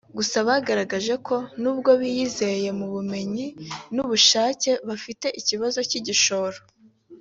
Gusa 0.17 0.37
bagaragaje 0.47 1.13
ko 1.27 1.35
n’ubwo 1.61 1.91
biyizeye 2.01 2.69
mu 2.79 2.87
bumenyi 2.93 3.45
n’ubushake 3.95 4.71
bagifite 4.87 5.27
ikibazo 5.39 5.79
cy’igishoro 5.89 6.57